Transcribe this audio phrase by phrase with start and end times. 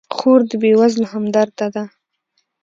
[0.15, 1.83] خور د بېوزلو همدرده ده.